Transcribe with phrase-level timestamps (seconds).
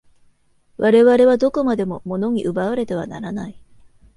[0.77, 3.61] 我々はどこまでも物に奪われてはならない。